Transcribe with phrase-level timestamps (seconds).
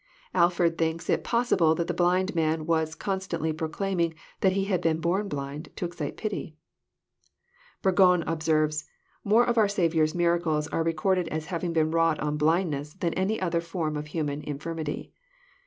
[0.33, 4.99] Alford thinks it possible that the blind man was constantly proclaiming that he had been
[4.99, 6.55] born blind, to excite pity.
[7.83, 8.85] Bargon observes:
[9.23, 13.17] More of our Saviour's miracles are re corded as having been wrought on blindness than on
[13.19, 15.13] any other form of human infirmity.